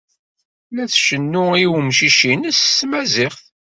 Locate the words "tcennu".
0.91-1.45